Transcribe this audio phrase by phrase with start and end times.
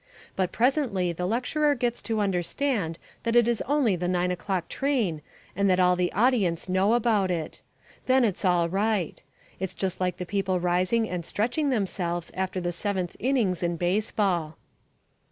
[0.35, 5.21] But presently the lecturer gets to understand that it is only the nine o'clock train
[5.55, 7.61] and that all the audience know about it.
[8.07, 9.21] Then it's all right.
[9.59, 14.57] It's just like the people rising and stretching themselves after the seventh innings in baseball.